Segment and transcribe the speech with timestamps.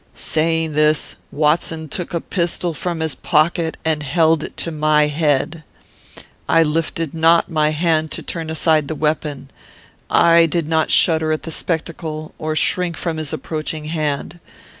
[0.15, 5.63] "Saying this, Watson took a pistol from his pocket, and held it to my head.
[6.49, 9.51] I lifted not my hand to turn aside the weapon.
[10.09, 14.39] I did not shudder at the spectacle, or shrink from his approaching hand.